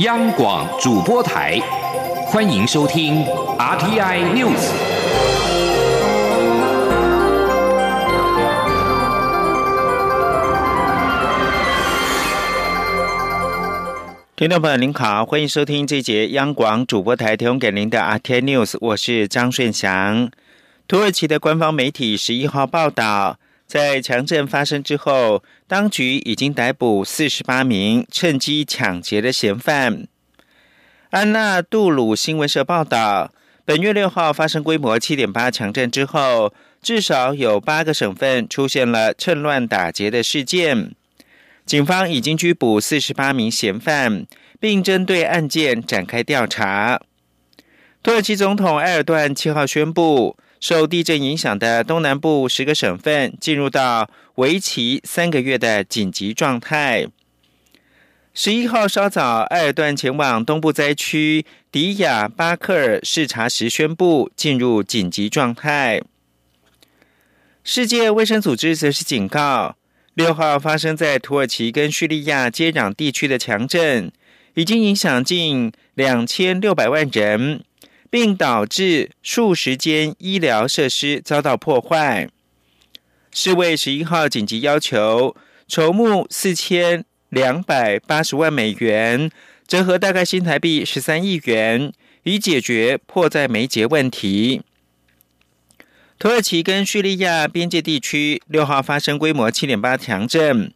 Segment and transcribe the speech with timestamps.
[0.00, 1.58] 央广主播台，
[2.26, 3.24] 欢迎收听
[3.58, 4.70] RTI News。
[14.36, 20.30] 听众朋友您好，欢迎收听这节央广主播台提供给您的 RTI News，我是张顺祥。
[20.86, 23.38] 土耳其的官方媒体十一号报道。
[23.66, 30.06] 在强震发生之后，当局已经逮捕四十八名趁机抢劫的嫌犯。
[31.10, 33.32] 安纳杜鲁新闻社报道，
[33.64, 40.94] 本月六号发生规模七点八强震之后，至少有八个省份出现了趁乱打劫的事件。
[41.64, 44.26] 警方已经拘捕四十八名嫌犯，
[44.60, 47.00] 并针对案件展开调查。
[48.04, 50.36] 土耳其总统埃尔段七号宣布。
[50.68, 57.06] 受地震影响的东南部十个省份进入到为期三个月的紧急状态。
[58.34, 66.02] 十一号稍早，埃尔段前往东部灾区迪亚巴克尔视察时，宣布进入紧急状态。
[67.62, 69.76] 世界卫生组织则是警告，
[70.14, 74.10] 六号发生在土耳其跟叙利亚接壤地区的强震，
[74.54, 77.62] 已经影响近两千六百万人。
[78.10, 82.28] 并导致数十间医疗设施遭到破坏。
[83.32, 85.36] 世卫十一号紧急要求
[85.68, 89.30] 筹募四千两百八十万美元，
[89.66, 94.62] 折合大概新台币十三亿元，以解决迫在眉睫问题。
[96.18, 100.72] 土耳其跟叙利亚边界地区六号发生规模七点八强震，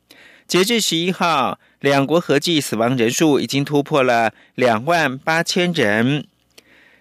[0.46, 6.26] 截至十一号，两国合计死亡人数已经突破了两万八千人。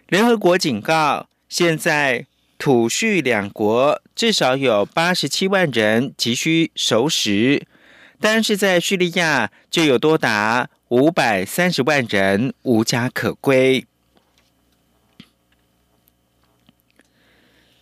[0.10, 2.26] 联合国警告，现在
[2.58, 7.68] 土叙两国至少有八十七万人急需熟食，
[8.20, 13.86] 但是在叙利亚就有多达五百三十万人无家可归。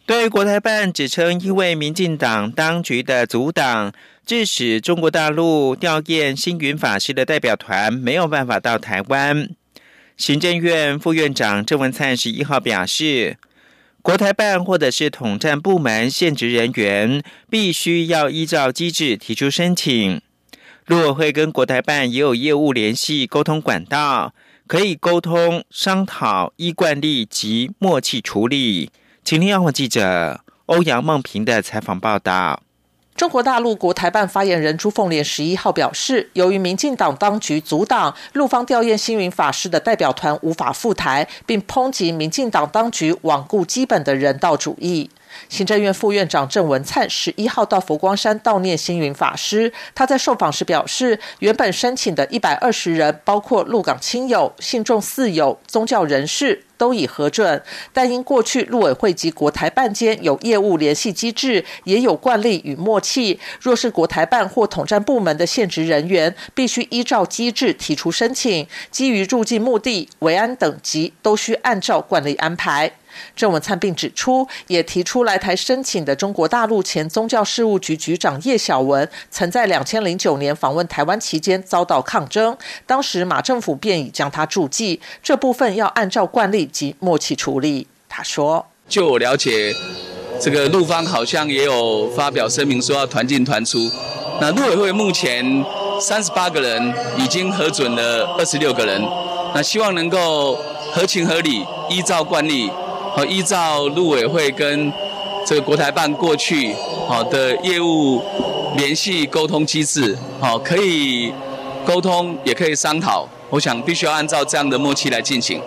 [0.06, 3.94] 对国台办指称，因为民进党当局的阻挡，
[4.26, 9.50] 致使中国大陆吊唁星云法师的代表团没有办法到台湾。
[10.18, 13.38] 行政院副院长郑文灿十一号表示，
[14.02, 20.20] 国台办或者是统战部门现职人员，必须要依照机制提出申请。
[20.88, 24.34] 陆委会跟国台办也有业务联系沟通管道，
[24.66, 28.90] 可以沟通商讨依惯例及默契处理。
[29.24, 32.64] 请听央广记者欧阳梦平的采访报道。
[33.18, 45.10] 中国大陆国台办发言人朱凤莲十一号表示，由于民进党当局阻挡陆方吊唁星云法师的代表团无法赴台，并抨击民进党当局罔顾基本的人道主义。
[45.50, 49.72] 行政院副院长郑文灿十一号到佛光山悼念星云法师。
[49.96, 57.62] 他在受访时表示，原本申请的一百二十人，包括陆港亲友、信众四友、宗教人士，都已核准。
[57.94, 72.94] 但因过去陆委会及国台办间有业务联系机制，也有惯例与默契，若是国台办或统战部门的现职人员，必须依照机制提出申请，基于入境目的、维安等级，都需按照惯例安排。
[73.36, 87.88] 郑文灿并指出，也提出来台申请的中国大陆前宗教事务局局长叶小文，曾在两千零九年访问台湾期间遭到抗争，当时马政府便已将他注记，这部分要按照惯例及默契处理。
[88.10, 89.76] 他说：“就我了解，
[90.40, 93.92] 这个陆方好像也有发表声明说要团进团出。
[94.40, 95.44] 那陆委会目前
[96.00, 99.02] 三十八个人已经核准了二十六个人，
[99.54, 100.58] 那希望能够
[100.94, 102.72] 合情合理，依照惯例。”
[103.18, 104.94] 好，依照陆委会跟
[105.44, 106.76] 这个国台办过去
[107.08, 108.22] 好的业务
[108.76, 111.34] 联系沟通机制，好，可以
[111.84, 113.28] 沟通，也可以商讨。
[113.50, 115.60] 我想必须要按照这样的默契来进行。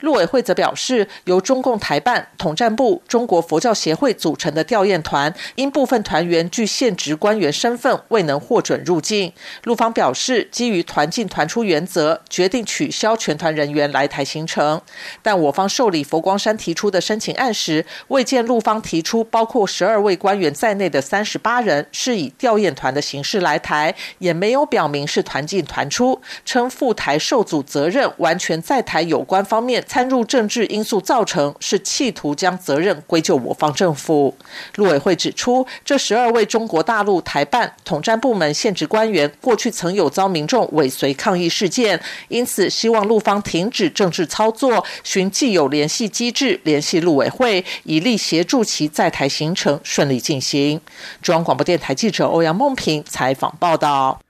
[0.00, 9.32] 陆委会则表示，由中共台办、统战部、中国佛教协会组成的调研团，因部分团员具现职官员身份，未能获准入境。
[9.64, 14.80] 陆方表示，基于团进团出原则，决定取消全团人员来台行程。
[15.22, 29.84] 但我方受理佛光山提出的申请案时，未见陆方提出包括十二位官员在内的三十八人是以调研团的形式来台，也没有表明是团进团出，称赴台受阻责任完全在台有关方面。
[29.90, 34.32] 参入政治因素造成，是企图将责任归咎我方政府。
[34.76, 50.80] 陆委会指出，这十二位中国大陆台办统战部门现职官员，过去曾有遭民众尾随抗议事件，因此希望陆方停止政治操作，寻既有联系机制联系陆委会，以力协助其在台行程顺利进行。
[51.20, 54.20] 中央广播电台记者欧阳梦平采访报道。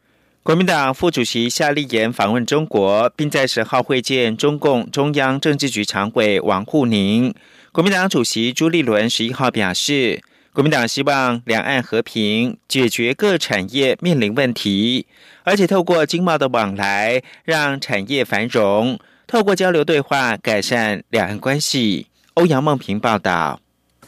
[0.42, 7.34] 国民党副主席夏立言访问中国，并在十号会见中共中央政治局常委王沪宁。
[7.72, 10.22] 国民党主席朱立伦十一号表示，
[10.54, 15.06] 国民党希望两岸和平，解决各产业面临问题，
[15.44, 18.96] 而且透过经贸的往来，让产业繁荣；
[19.26, 22.06] 透过交流对话，改善两岸关系。
[22.34, 23.60] 欧阳梦平报道。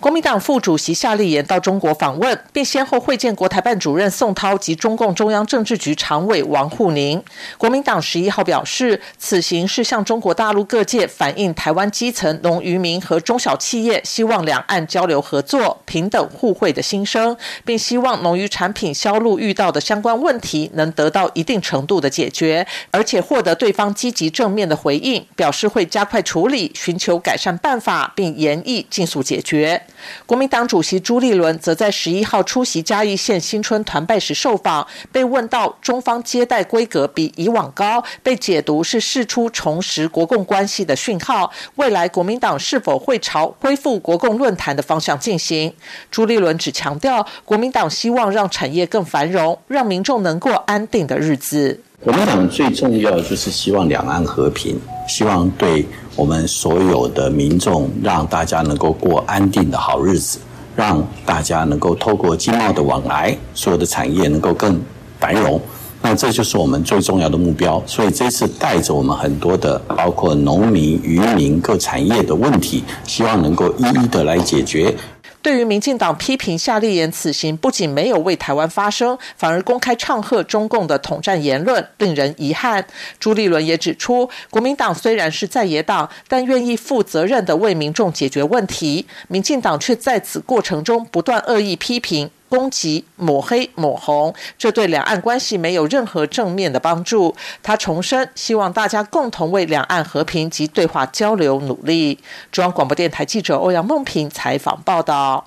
[0.03, 7.23] 国民党副主席夏立言到中国访问，并先后会见国台办主任宋涛及中共中央政治局常委王沪宁。
[7.57, 29.81] 国民党十一号表示，此行是向中国大陆各界反映台湾基层农渔民和中小企业希望两岸交流合作、平等互惠的心声，并希望农渔产品销路遇到的相关问题能得到一定程度的解决，而且获得对方积极正面的回应，表示会加快处理，寻求改善办法，并研议尽速解决。
[30.27, 45.73] 国民党主席朱立伦则在十一号出席嘉义县新春团拜时受访，被问到中方接待规格比以往高，被解读是释出重拾国共关系的讯号，未来国民党是否会朝恢复国共论坛的方向进行？
[46.11, 51.83] 朱立伦只强调，国民党希望让产业更繁荣，让民众能过安定的日子。
[52.05, 54.77] 我们讲最重要就是希望两岸和平，
[55.09, 55.87] 希望对。
[56.15, 60.39] 我们所有的民众，让大家能够过安定的好日子，
[60.77, 64.79] 让大家能够透过经贸的往来，所有的产业能够更
[65.19, 65.59] 繁荣。
[66.03, 67.83] 那这就是我们最重要的目标。
[67.87, 74.95] 所以这次带着我们很多的，包括农民、渔民各产业的问题，希望能够一一的来解决。
[75.43, 82.87] 对于民进党批评夏立言此行不仅没有为台湾发声，反而公开唱和中共的统战言论，令人遗憾。
[83.19, 89.05] 朱立伦也指出，国民党虽然是在野党，但愿意负责任地为民众解决问题。
[89.27, 97.35] 民进党却在此过程中不断恶意批评、攻击、抹黑、抹红，这对两岸关系没有任何正面的帮助。
[97.63, 102.19] 他重申，希望大家共同为两岸和平及对话交流努力。
[102.51, 105.47] 中央广播电台记者欧阳梦平采访报道。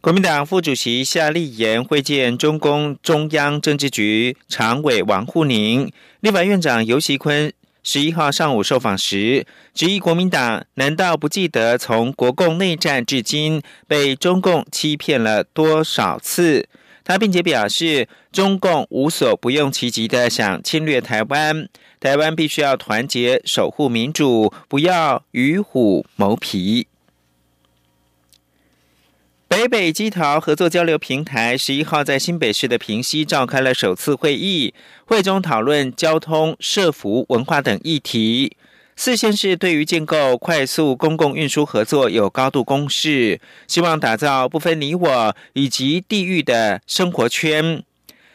[0.00, 7.52] 国民党副主席夏立言会见中共中央政治局常委王沪宁，立法院长游锡坤
[7.88, 16.68] 十一号上午受访时，质疑国民党难道不记得从国共内战至今被中共欺骗了多少次？
[17.04, 21.68] 他并且表示，中共无所不用其极的想侵略台湾，
[22.00, 26.88] 台湾必须要团结守护民主，不要与虎谋皮。
[29.48, 38.56] 北北基桃合作交流平台十一号在新北市的平溪召开了首次会议，会中讨论交通、社服、文化等议题。
[38.96, 47.84] 四县市对于建构快速公共运输合作有高度共识，希望打造不分你我以及地域的生活圈。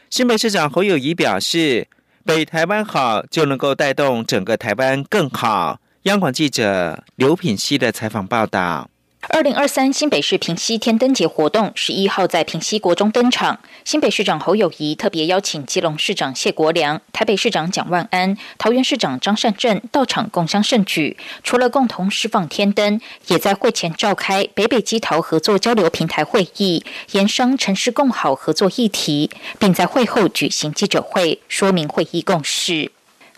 [0.09, 1.89] 新北市长侯友谊表示，
[2.23, 5.81] 北台湾好就能够带动整个台湾更好。
[6.03, 8.90] 央广记者刘品熙的采访报道。
[9.29, 21.15] 二零二三新北市平溪天灯节活动十一号在平溪国中登场，新北市长侯友谊特别邀请基隆市长谢国良、台北市长蒋万安、桃园市长张善政到场共襄盛举。
[21.43, 29.29] 除了共同释放天灯，也在会前召开北北基桃合作交流平台会议，研商城市共好合作议题，
[29.59, 32.91] 并在会后举行记者会，说明会议共识。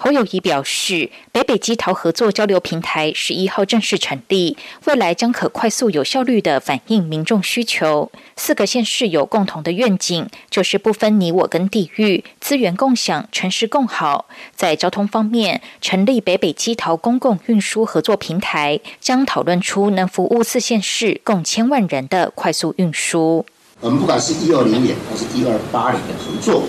[0.04, 8.12] 侯友谊表示，北北基桃合作交流平台十一号正式成立，未来将可快速有效率的反映民众需求。
[8.36, 14.26] 四个县市有共同的愿景，就是不分你我跟地域，资源共享，城市共好。
[14.54, 23.46] 在交通方面，成立北北基桃公共运输合作平台，将讨论出能服务四县市共千万人的快速运输。
[23.80, 26.64] 我们不管是一二零年还是一二八年的合作，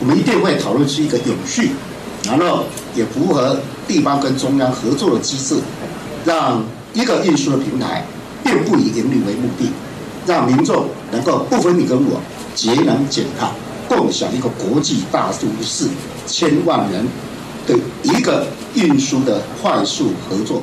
[0.00, 1.72] 我们一定会讨论出一个永续。
[2.26, 2.64] 然后
[2.94, 5.56] 也符合地方跟中央合作的机制，
[6.24, 8.04] 让一个运输的平台
[8.42, 9.70] 并不以盈利为目的，
[10.26, 12.20] 让民众能够不分你跟我，
[12.54, 13.50] 节能减碳，
[13.88, 15.86] 共享一个国际大都市
[16.26, 17.06] 千万人
[17.66, 20.62] 对一个运输的快速合作。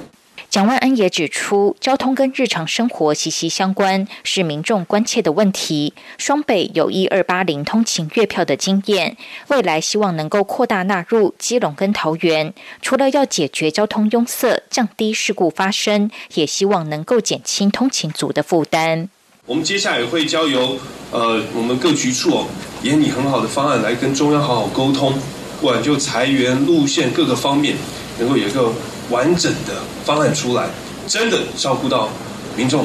[0.53, 5.95] 蒋万安也指出，交通跟日常生活息息相关，是民众关切的问题。
[6.19, 9.17] 双北有一二八零通勤月票的经验，
[9.47, 12.53] 未来希望能够扩大纳入基隆跟桃园。
[12.83, 19.09] 除了要解决交通拥塞、降低事故发生，也希望能够减轻通勤族的负担。
[19.47, 20.77] 我们接下来会交由
[21.09, 22.45] 呃我们各局处哦，
[22.83, 25.13] 以你很好的方案来跟中央好好沟通，
[25.59, 27.75] 不管就裁员路线各个方面，
[28.19, 28.71] 能够有一个
[29.13, 29.79] 完整的。
[30.03, 30.67] 方案出来，
[31.07, 32.09] 真的照顾到
[32.57, 32.83] 民众。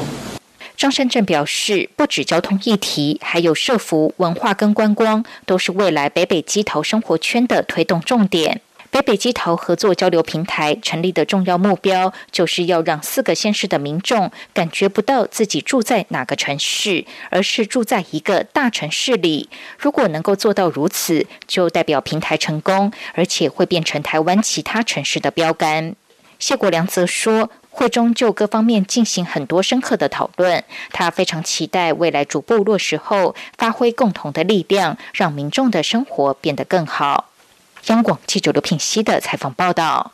[0.77, 8.61] 张山镇表示，不止交通议题，还有社服、文化跟观光，都是未来北北基头生活圈的推动重点。
[8.91, 19.49] 北北基头合作交流平台成立的重要目标，就是要让四个县市的民众感觉不到自己住在哪个城市，而是住在一个大城市里。
[19.77, 25.95] 如果能够做到如此，就代表平台成功，而且会变成台湾其他城市的标杆。
[26.39, 27.51] 谢国良则说。
[27.71, 37.29] 会中就各方面进行很多深刻的讨论，他非常期待未来逐步落实后，发挥共同的力量，让民众的生活变得更好。
[37.85, 40.11] 央广记者刘品熙的采访报道。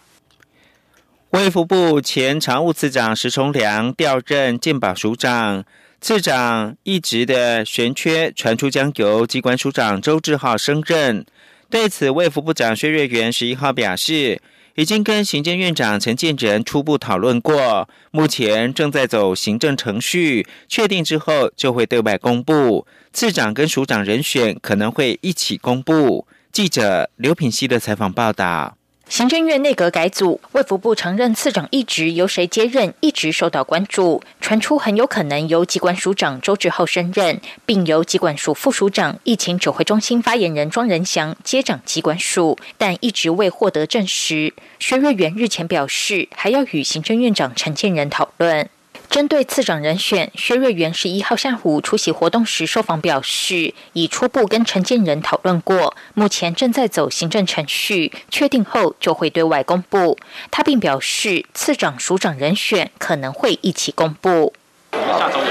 [1.32, 5.63] 卫福部前常务次长石崇良调任健保署长，
[6.00, 11.25] 次长一职的悬缺传出将由机关署长周志浩升任。
[11.67, 14.39] 对此，卫福部长薛瑞元十一号表示。
[14.75, 22.86] 已经跟行政院长陈建仁初步讨论过，目前正在走行政程序，确定之后就会对外公布。
[23.13, 26.27] 次长跟署长人选可能会一起公布。
[26.51, 28.77] 记者刘品熙的采访报道。
[29.08, 34.22] 行政院内阁改组，卫福部承认次长一职由谁接任，一直受到关注。
[34.42, 44.54] 传出很有可能由机关署长周志浩升任，并由机关署副署长、疫情指挥中心发言人庄仁祥接掌机关署，但一直未获得证实。
[44.80, 48.68] 薛瑞元日前表示，还要与行政院长陈建仁讨论。
[49.10, 60.18] 针对次长人选，薛瑞元十一号下午出席活动时受访表示，已初步跟陈建仁讨论过，目前正在走行政程序，确定后就会对外公布。
[60.52, 64.54] 他并表示，次长、署长人选可能会一起公布。
[64.92, 65.46] 下周有？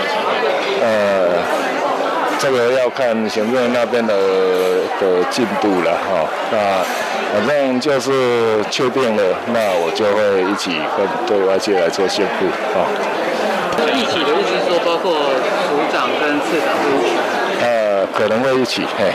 [0.82, 1.42] 呃，
[2.38, 4.14] 这个要看行政那边的
[5.00, 6.28] 的进度了哈。
[6.52, 6.84] 那
[7.32, 12.44] 反正就是确定了，那我就会一起跟对外界来做宣布
[12.78, 12.86] 啊。
[13.82, 17.16] 一起的意思是说，包括署长跟次长都一起。
[17.60, 18.82] 呃，可能会一起。
[18.98, 19.12] 嘿。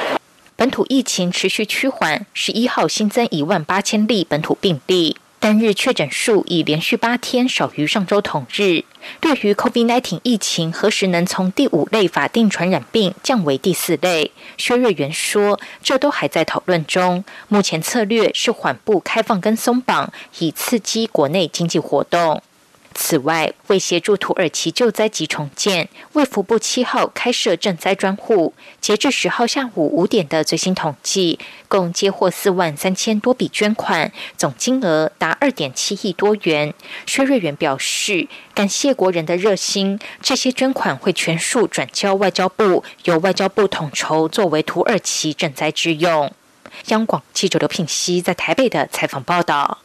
[0.56, 8.84] 本土疫情持续趋缓，十一号新增一万八千例本土病例，单日确诊数已连续八天少于上周同日。
[9.22, 17.24] 对于 COVID-19 疫情何时能从第五类法定传染病降为第四类，薛瑞元说，这都还在讨论中。
[17.48, 22.44] 目前策略是缓步开放跟松绑，以刺激国内经济活动。
[23.02, 28.54] 此外，为协助土耳其救灾及重建，卫福部七号开设赈灾专户。
[28.82, 31.40] 截至十号下午五点的最新统计，
[31.70, 36.74] 共接获四万三千多笔捐款，总金额达二点七亿多元。
[37.08, 46.32] 薛瑞元表示，感谢国人的热心，这些捐款会全数转交外交部，由外交部统筹，作为土耳其赈灾之用。
[46.88, 49.80] 央广记者刘品熙在台北的采访报道。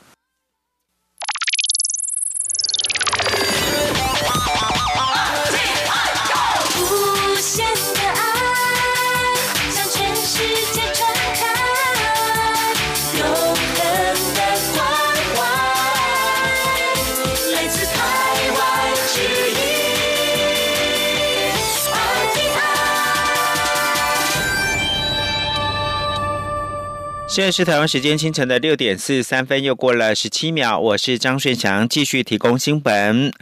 [27.34, 30.78] 现在是台湾时间清晨的六点四十三分，又过了十七秒。
[30.78, 33.32] 我是张顺祥，继续提供新闻。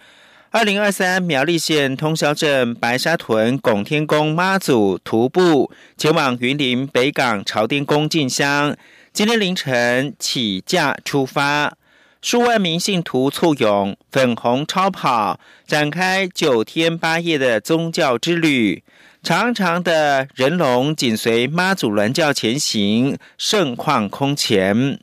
[0.48, 8.74] 二零二三苗栗县通霄镇白沙屯拱天宫妈祖徒步前往云林北港朝天宫进香，
[9.12, 11.76] 今天凌晨起驾出发，
[12.22, 18.82] 数万名信徒簇拥粉红超跑，展开九天八夜的宗教之旅。
[19.22, 24.98] 长长的人龙紧随妈祖銮轿前行，盛况空前。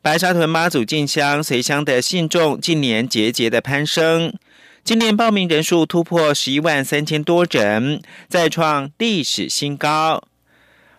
[0.00, 4.32] 白沙屯妈祖进香随香的信众近年节节的攀升，
[4.84, 10.22] 今年报名人数突破十一万三千多人，再创历史新高。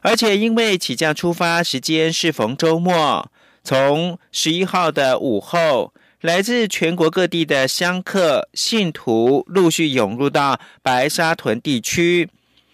[0.02, 3.32] 而且因为起驾出发时间是逢周末，
[3.64, 5.94] 从十一号的午后。
[6.20, 12.30] 来自全国各地的香客信徒陆续涌入到白沙屯地区。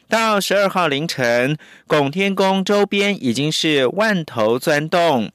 [0.09, 5.29] 到十二号凌晨，拱天宫周边已经是万头钻洞，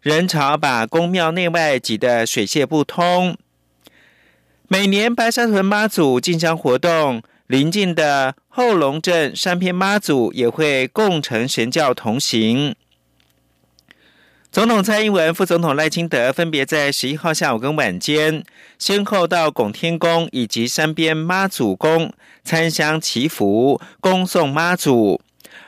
[0.00, 3.36] 人潮把宫庙内外挤得水泄不通。
[4.68, 12.74] 每年白沙屯妈祖进香活动，临近的后龙镇山偏妈祖也会共乘神教同行。
[14.56, 18.42] 总统蔡英文、副总统赖清德分别在十一号下午跟晚间，
[18.78, 22.10] 先后到拱天宫以及山边妈祖宫
[22.42, 25.20] 参香祈福、恭送妈祖。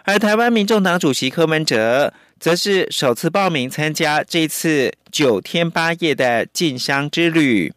[0.05, 7.75] 而台湾民众党主席柯文哲则是首次报名参加这次九天八夜的进香之旅。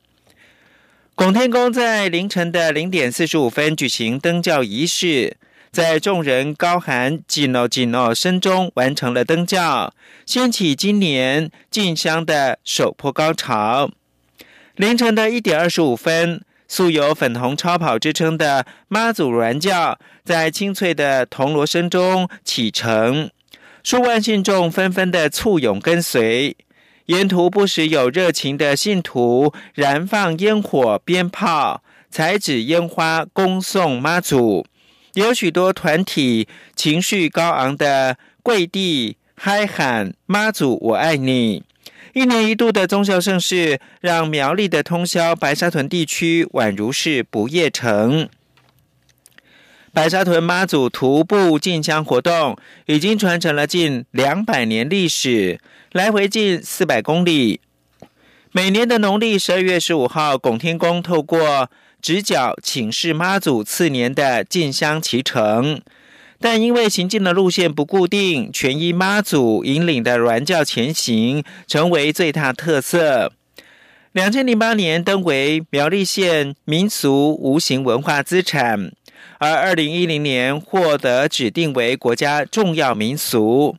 [1.13, 5.35] 拱天宫在凌晨的零点四十五分举行灯教仪式，
[5.71, 9.93] 在众人高喊“紧哦紧哦”声中完成了灯教，
[10.25, 13.89] 掀起今年进香的首波高潮。
[14.75, 16.41] 凌晨的一点二十五分。
[16.67, 23.29] 素有“粉红超跑”之称的妈祖銮轿，在清脆的铜锣声中启程，
[23.83, 26.55] 数万信众纷纷的簇拥跟随，
[27.07, 34.65] 沿途不时有热情的信徒燃放烟火、鞭炮、彩纸烟花，恭送妈祖；
[35.13, 41.63] 有许多团体情绪高昂的跪地嗨喊“妈祖，我爱你”。
[42.13, 48.29] 一年一度的宗教盛事，让苗栗的通宵白沙屯地区宛如是不夜城。
[49.93, 55.59] 白沙屯妈祖徒步进香活动已经传承了近两百年历史，
[55.91, 57.59] 来回近四百公里。
[58.53, 61.69] 每年的农历十二月十五号，拱天宫透过
[62.01, 65.81] 直角请示妈祖次年的进香启程。
[66.39, 73.31] 但因为行进的路线不固定，全依妈祖引领的銮教前行，成为最大特色。
[74.11, 78.91] 两千零八年登为苗栗县民俗无形文化资产，
[79.37, 83.77] 而二零一零年获得指定为国家重要民俗。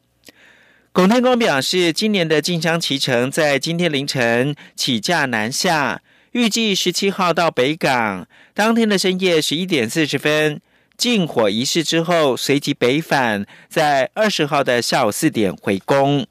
[0.93, 6.01] 龚天公表示，今年的进香启程在今天凌晨起驾南下，
[6.33, 10.61] 预计十七号到北港，当天的深夜十一点四十分。
[10.97, 16.27] 禁火仪式之后，随即北返，在二十号的下午四点回宫。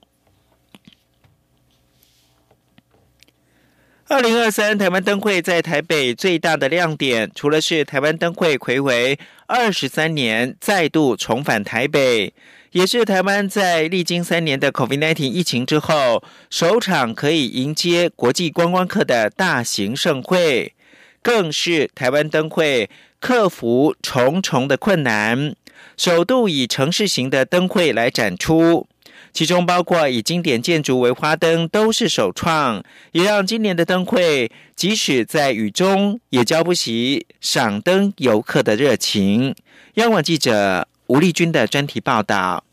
[4.07, 12.33] 二零二三台湾灯会在台北最大的亮点，除了是台湾灯会魁违二十三年再度重返台北，
[12.71, 20.73] 也是台湾在历经三年的 COVID-19 疫情之后，首场可以迎接国际观光客的大型盛会，
[21.21, 22.89] 更是台湾灯会。
[23.19, 25.55] 克服重重的困难，
[25.95, 28.87] 首度以城市型的灯会来展出，
[29.31, 39.53] 其中包括以经典建筑为花灯，都是首创，也让今年的灯会即使在雨中也浇不熄赏灯游客的热情。
[39.95, 42.63] 央广记者吴丽君的专题报道。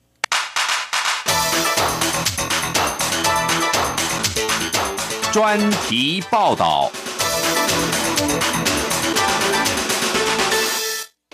[5.32, 6.88] 专题报道。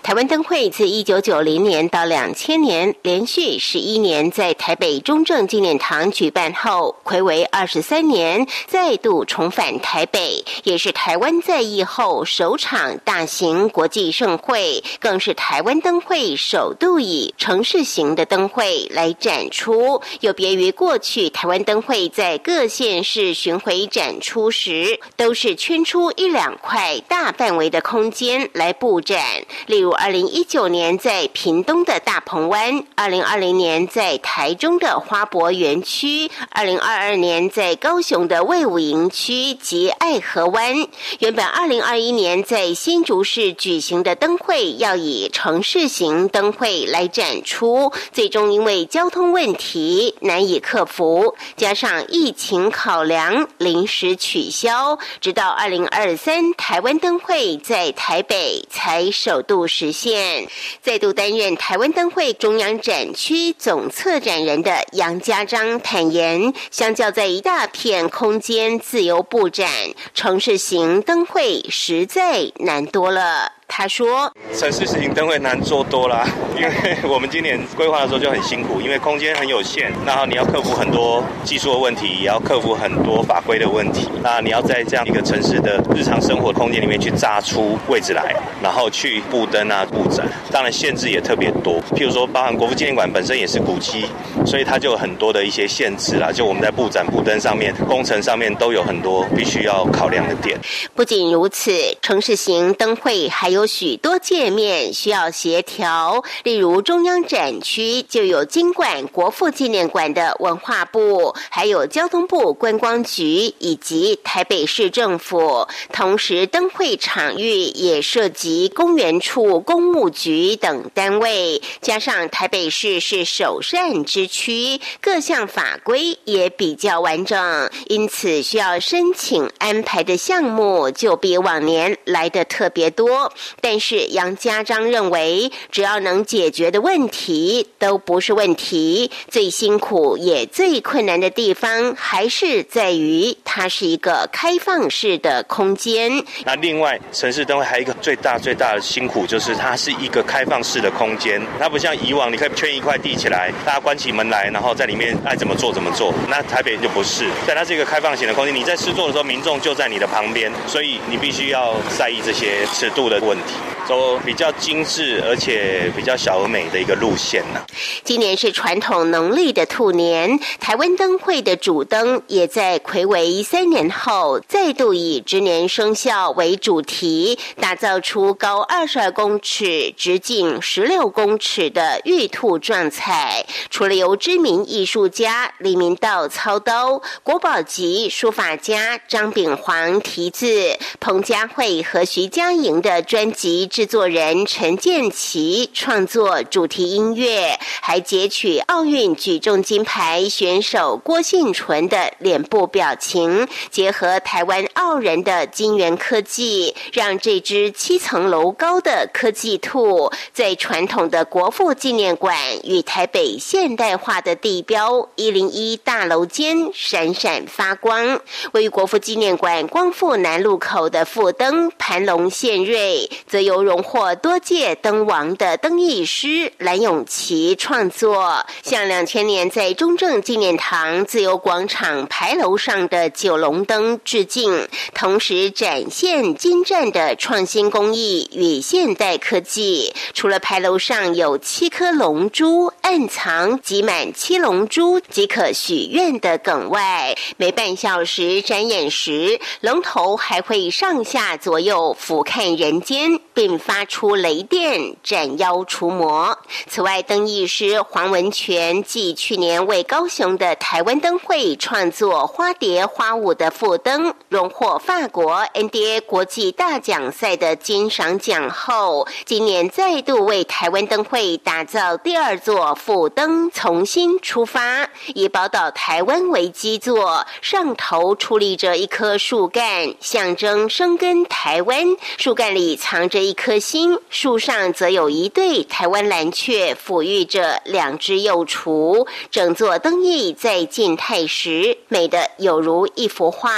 [0.05, 19.99] 台湾灯会自一九九零年到两千年，连续十一年在台北中正纪念堂举办后，暌违二十三年，再度重返台北，也是台湾在役后首场大型国际盛会，更是台湾灯会首度以城市型的灯会来展出。
[20.19, 29.19] 有别于过去台湾灯会在各县市巡回展出时，都是圈出一两块大范围的空间来布展，
[29.65, 29.94] 例如。
[29.95, 40.75] 二零一九年在屏东的大鹏湾，二零二零年在台中的花博园区，二零二二年在高雄的魏武营区及爱河湾。
[41.19, 54.99] 原本二零二一年在新竹市举行的灯会要以城市型灯会来展出，最终因为交通问题难以克服，加上疫情考量，临时取消。
[55.21, 59.84] 直到二零二三台湾灯会在台北才首度实。
[59.85, 60.47] 实现
[60.81, 69.69] 再度担任台湾灯会中央展区总策展人的杨家章坦言，相较在一大片空间自由布展，
[70.15, 73.54] 城市型灯会实在难多了。
[73.67, 76.25] 他说：“城市型灯会难做多了，
[76.55, 76.71] 因为
[77.03, 84.07] 我们今年规划的时候就很辛苦，因为空间很有限，然后你要克服很多技术的问题，也要克服很多法规的问题。
[84.23, 91.81] 那你要在这样一个城市的日常生活空间里面去扎出位置来，然后去布灯啊、布展，当然限制也特别多。
[91.95, 94.05] 譬如说，包含国父纪念馆本身也是古迹，
[94.45, 96.31] 所以它就有很多的一些限制啦。
[96.31, 100.57] 就我们在布展、布灯上面、工程上面都有很多必须要考量的点。
[100.93, 115.65] 不仅如此，城市型灯会还有。”有许多界面需要协调，例如中央展区就有经管国父纪念馆的文化部，还有交通部观光局以及台北市政府。
[115.93, 133.31] 同时，灯会场域也涉及公园处、公务局等单位，加上台北市是首善之区，各项法规也比较完整，因此需要申请安排的项目就比往年来的特别多。
[133.61, 139.11] 但是杨家章认为，只要能解决的问题都不是问题。
[139.29, 146.11] 最辛苦也最困难的地方，还是在于它是一个开放式的空间。
[146.45, 156.13] 那另外，城市灯会还有一个最大最大的辛苦，就是它是一个开放式的空间，它不像以往你可以圈一块地起来，大家关起门来，然后在里面爱怎么做怎么做。
[156.29, 163.74] 那台北就不是，但它是一个开放型的空间，你在施作的时候，民众就在你的旁边，所以你必须要在意这些尺度的问题。
[163.87, 167.61] 走比较精致而且比较小而美的一个路线呢。
[168.03, 183.45] 今年是传统农历的兔年，台湾灯会的主灯也在魁违三年后，再度以“值年生肖”为主题，打造出高二十二公尺、直径十六公尺的玉兔撞彩。
[183.69, 193.69] 除了由知名艺术家李明道操刀，国宝级书法家张炳煌题字，彭佳慧和徐佳莹的专辑。
[193.75, 218.21] 制作人陈建奇创作主题音乐，还截取奥运举重金牌选手郭信纯的脸部表情，结合台湾傲人的金源科技，让这只七层楼高的科技兔，在传统的国父纪念馆与台北现代化的地标一零一大楼间闪闪发光。
[218.53, 239.93] 位于国父纪念馆光复南路口的副灯盘龙献瑞，则由荣获多届灯王的灯艺师蓝永琪创作，向两千年在中正纪念堂自由广场牌楼上的九龙灯致敬，同时展现精湛的创新工艺与现代科技。
[240.13, 253.54] 除了牌楼上有七颗龙珠暗藏挤满七龙珠即可许愿的梗外，每半小时展演时，龙头还会上下左右俯瞰人间，并。
[253.57, 256.37] 发出雷电斩妖除魔。
[256.67, 281.95] 此外，灯艺师黄文全继去年为高雄的台湾灯会创作花蝶花舞的副灯，荣获法国 NDA 国际大奖赛的金赏奖后，今年再度为台湾灯会打造第二座副灯，重新出发，以宝岛台湾为基座，上头矗立着一棵树干，象征生根台湾。
[282.17, 283.44] 树干里藏着一颗。
[283.45, 293.51] 颗星树上则有一对台湾蓝雀抚育着两只幼雏，整座灯艺在静态时美得有如一幅画，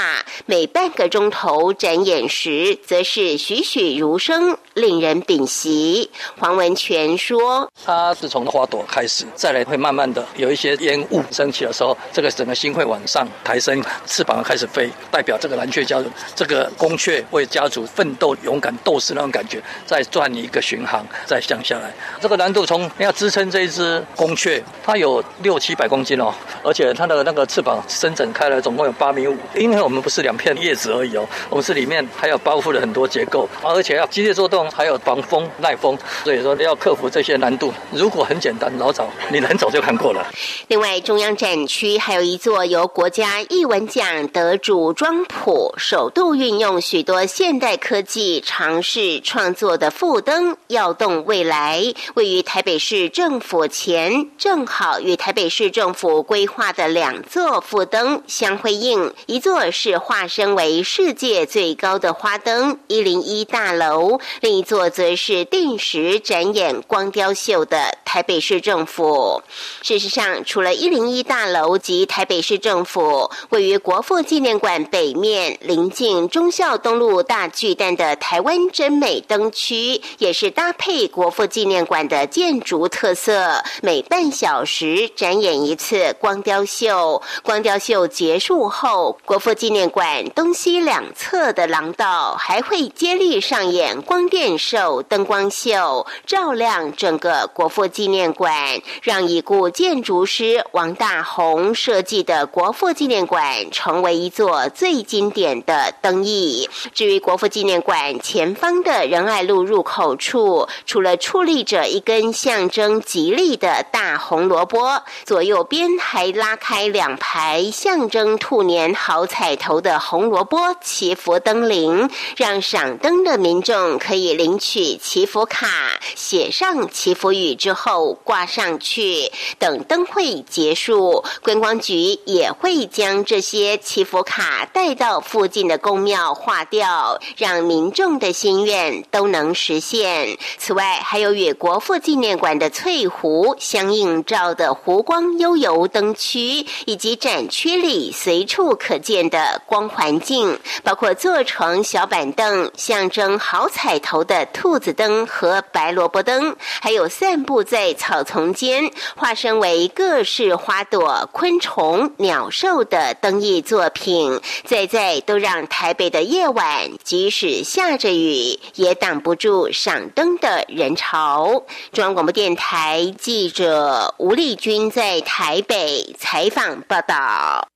[0.46, 6.12] 每半个钟头展演时则是栩栩如生，令人屏息。
[6.38, 21.94] 黄文全说：“它是从花朵开始，再来会慢慢的有一些烟雾升起的时候，这个整个星会往上抬升，翅膀开始飞，代表这个蓝雀家族，这个公雀为家族奋斗、勇敢斗士那种感觉。”再转一个巡航，再降下来。
[22.20, 29.38] 这个难度从要支撑这一只公雀，它有六七百公斤哦，而且它的那个翅膀伸展开来，总共有八米五。
[29.56, 37.72] 因为我们不是两片叶子而已哦，我们是里面还有包覆了很多结构，而且要机械做动，还有防风耐风，所以说要克服这些难度。
[37.92, 40.26] 如果很简单，老早你能早就看过了。
[40.70, 49.67] 另外，中央展区还有一座由国家艺文奖得主庄普首度运用许多现代科技尝试创作。
[49.68, 59.14] 座的副灯耀动未来，位于台北市政府前，正好与台北市政府规划的两座副灯相辉映。
[59.26, 69.44] 一座是化身为世界最高的花灯一零一大楼，另一座则是定时展演光雕秀的台北市政府。
[69.82, 79.47] 事实上，除了一零一大楼及台北市政府，位于国父纪念馆北面临近忠孝东路大巨蛋的台湾真美灯。
[79.52, 87.22] 区也是搭配国父纪念馆的建筑特色，每半小时展演一次光雕秀。
[87.44, 106.70] 光雕秀结束后，国父纪念馆东西两侧的廊道还会接力上演光电秀、灯光秀，照亮整个国父纪念馆，让已故建筑师王大宏设计的国父纪念馆成为一座最经典的灯艺。
[106.94, 109.37] 至于国父纪念馆前方的仁爱。
[109.44, 125.68] 路入口处，除了矗立着一根象征吉利的大红萝卜，左右边还拉开两排象征兔年好彩头的红萝卜祈福灯铃，让赏灯的民众可以领取祈福卡，
[126.16, 129.32] 写上祈福语之后挂上去。
[129.60, 139.27] 等灯会结束，观光局也会将这些祈福卡带到附近的公庙化掉，让民众的心愿都。
[139.28, 140.38] 能实现。
[140.58, 171.64] 此外，还有与国父纪念馆的翠湖相映照的湖光悠游灯区，以及展区里随处可见的光环境，包括坐床小板凳、象征好彩头的兔子灯和白萝卜灯，还有散布在草丛间、化身为各式花朵、昆虫、鸟兽的灯艺作品，在在都让台北的夜晚，即使下着雨，也挡不住赏灯的人潮。
[171.92, 177.68] 中央广播电台记者吴丽君在台北采访报道。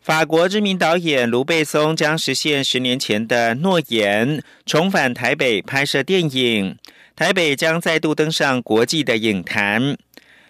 [0.00, 6.76] 法国知名导演卢贝松将实现十年前的诺言，重返台北拍摄电影。
[7.14, 9.96] 台北将再度登上国际的影坛。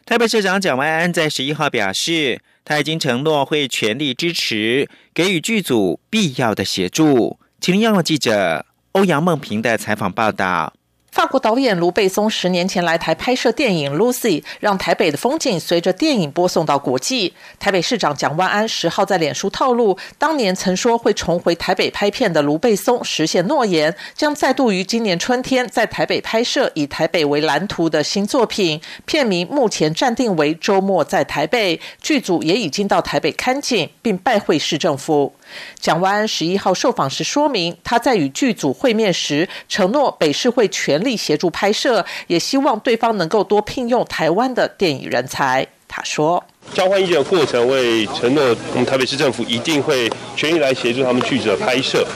[0.07, 7.39] 台北市长蒋万安在十一号表示，他已经承诺会全力支持，给予剧组必要的协助。
[7.61, 10.73] 请听央记者欧阳梦平的采访报道。
[11.13, 17.35] 法国导演卢贝松十年前来台拍摄电影《Lucy》，让台北的风景随着电影播送到国际。
[17.61, 28.81] 台北市长蒋万安十号在脸书透露，当年曾说会重回台北拍片的卢贝松实现诺言，将再度于今年春天在台北拍摄以台北为蓝图的新作品。
[29.05, 35.35] 片名目前暂定为《周末在台北》，剧组也已经到台北看景，并拜会市政府。
[35.79, 45.67] 蒋万安十一号受访时说明，他在与剧组会面时承诺北市会全力协助拍摄，也希望对方能够多聘用台湾的电影人才。
[45.87, 52.07] 他说：“交换意见的过程，为承诺我们台北市政府一定会全力来协助他们剧组的拍摄。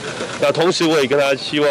[0.41, 1.69] 那同时，我也跟他希望。”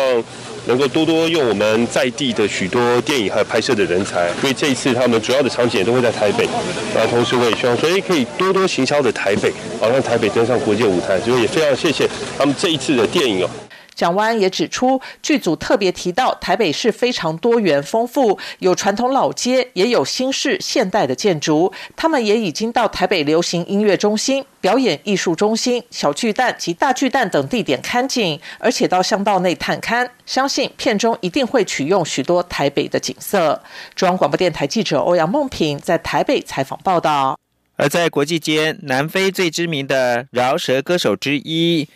[0.67, 6.47] 能够多多用我们在地的许多电影还有拍摄的人才，所以这一次他们主要的场景也都会在台北，
[6.95, 11.19] 然后同时我也希望，所以可以多多行销的台北，好让台北登上国际舞台。
[11.21, 13.51] 所以也非常谢谢他们这一次的电影哦。
[13.97, 21.73] 蒋万安也指出，剧组特别提到台北市非常多元丰富，有传统老街，也有新式现代的建筑。
[21.97, 30.07] 他们也已经到台北流行音乐中心、表演艺术中心、小巨蛋及大巨蛋等地点看景，而且到巷道内探勘。
[30.27, 33.63] 相信片中一定会取用许多台北的景色。
[33.95, 37.39] 中央广播电台记者欧阳梦平在台北采访报道。
[37.77, 41.89] 而在国际间，南非最知名的饶舌歌手之一。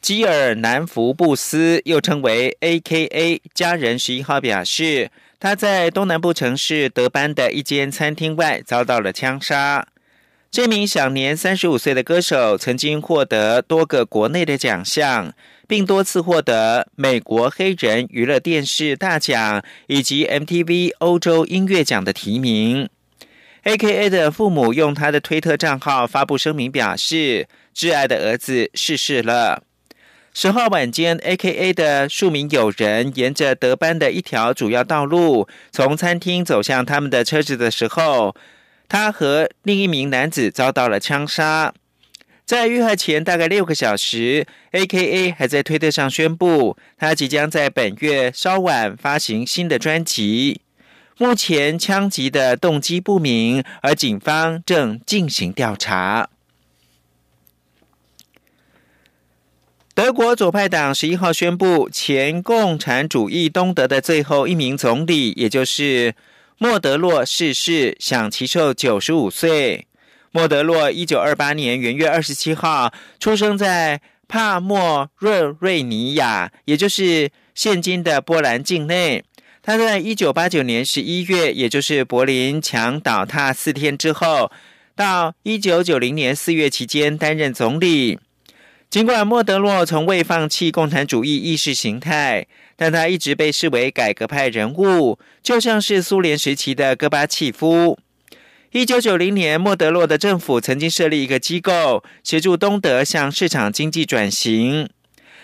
[0.00, 9.86] 基尔南福布斯又称为 A.K.A 家人，十一号表示，他在东南部城市德班的一间餐厅外遭到了枪杀。
[10.50, 15.32] 这名享年三十五岁的歌手曾经获得多个国内的奖项，
[15.68, 22.88] 并多次获得美国黑人娱乐电视大奖以及 MTV 欧洲音乐奖的提名。
[23.64, 29.62] A.K.A 的父母用他的推特账号发布声明表示，挚爱的儿子逝世了。
[30.32, 38.34] 十号晚间，A.K.A 的数名友人沿着德班的一条主要道路，从餐厅走向他们的车子的时候，
[38.88, 41.74] 他和另一名男子遭到了枪杀。
[42.46, 50.62] 在遇害前大概六个小时，A.K.A 还在推特上宣布，他即将在本月稍晚发行新的专辑。
[51.18, 56.30] 目前枪击的动机不明，而警方正进行调查。
[60.10, 66.16] 德国左派党十一号宣布，前共产主义东德的最后一名总理，也就是
[66.58, 69.86] 莫德洛逝世，享其寿九十五岁。
[70.32, 79.22] 莫德洛一九二八年元月二十七号出生在帕莫瑞瑞尼亚，也就是现今的波兰境内。
[79.62, 84.50] 他在一九八九年十一月，也就是柏林墙倒塌四天之后，
[84.96, 88.18] 到一九九零年四月期间担任总理。
[88.90, 98.00] 尽管莫德洛从未放弃共产主义意识形态，但他一直被视为改革派人物，就像是苏联时期的戈巴契夫。
[98.72, 104.88] 一九九零年，莫德洛的政府曾经设立一个机构，协助东德向市场经济转型。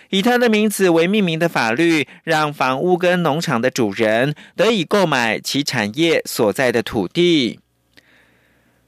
[0.09, 7.61] 以他的名字为命名的法律，让房屋跟农场的主人得以购买其产业所在的土地。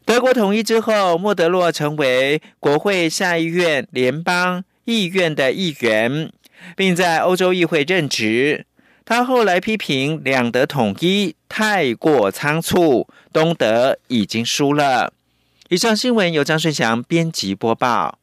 [0.09, 6.31] 德国统一之后，莫德洛成为国会下议院联邦议院的议员，
[6.75, 8.65] 并在欧洲议会任职。
[9.05, 15.13] 他后来批评两德统一太过仓促，东德已经输了。
[15.69, 18.18] 以上新闻由张顺祥编辑播报。